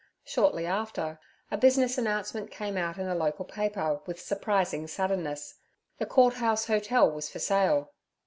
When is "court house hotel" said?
6.07-7.11